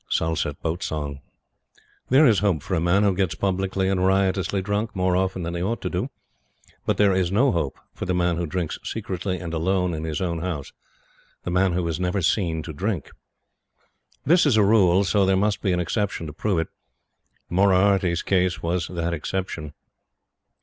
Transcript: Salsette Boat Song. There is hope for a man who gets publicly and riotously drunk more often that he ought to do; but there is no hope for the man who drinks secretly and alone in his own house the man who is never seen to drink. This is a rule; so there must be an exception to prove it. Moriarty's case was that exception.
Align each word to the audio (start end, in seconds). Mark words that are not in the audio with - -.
Salsette 0.09 0.59
Boat 0.63 0.81
Song. 0.81 1.19
There 2.09 2.25
is 2.25 2.39
hope 2.39 2.63
for 2.63 2.73
a 2.73 2.79
man 2.79 3.03
who 3.03 3.13
gets 3.13 3.35
publicly 3.35 3.87
and 3.87 4.03
riotously 4.03 4.59
drunk 4.59 4.95
more 4.95 5.15
often 5.15 5.43
that 5.43 5.53
he 5.53 5.61
ought 5.61 5.79
to 5.83 5.91
do; 5.91 6.09
but 6.87 6.97
there 6.97 7.13
is 7.13 7.31
no 7.31 7.51
hope 7.51 7.79
for 7.93 8.05
the 8.05 8.13
man 8.15 8.37
who 8.37 8.47
drinks 8.47 8.79
secretly 8.83 9.37
and 9.37 9.53
alone 9.53 9.93
in 9.93 10.03
his 10.03 10.19
own 10.19 10.39
house 10.39 10.73
the 11.43 11.51
man 11.51 11.73
who 11.73 11.87
is 11.87 11.99
never 11.99 12.23
seen 12.23 12.63
to 12.63 12.73
drink. 12.73 13.11
This 14.25 14.47
is 14.47 14.57
a 14.57 14.63
rule; 14.63 15.03
so 15.03 15.23
there 15.23 15.37
must 15.37 15.61
be 15.61 15.71
an 15.71 15.79
exception 15.79 16.25
to 16.25 16.33
prove 16.33 16.57
it. 16.57 16.69
Moriarty's 17.47 18.23
case 18.23 18.63
was 18.63 18.87
that 18.87 19.13
exception. 19.13 19.71